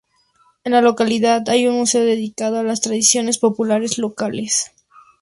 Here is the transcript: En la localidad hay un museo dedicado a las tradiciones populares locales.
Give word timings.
En 0.63 0.71
la 0.71 0.81
localidad 0.81 1.43
hay 1.47 1.67
un 1.67 1.75
museo 1.77 2.03
dedicado 2.03 2.57
a 2.57 2.63
las 2.63 2.81
tradiciones 2.81 3.37
populares 3.37 3.99
locales. 3.99 4.71